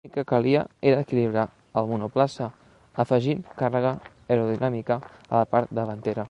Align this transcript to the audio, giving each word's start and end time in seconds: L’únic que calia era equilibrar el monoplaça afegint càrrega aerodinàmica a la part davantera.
L’únic 0.03 0.15
que 0.17 0.29
calia 0.29 0.61
era 0.91 1.01
equilibrar 1.05 1.43
el 1.81 1.89
monoplaça 1.91 2.47
afegint 3.03 3.45
càrrega 3.61 3.93
aerodinàmica 3.95 5.01
a 5.33 5.35
la 5.43 5.49
part 5.55 5.77
davantera. 5.81 6.19